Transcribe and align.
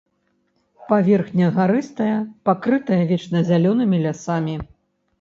Паверхня 0.89 1.47
гарыстая, 1.59 2.17
пакрытая 2.49 3.01
вечназялёнымі 3.13 4.05
лясамі. 4.09 4.61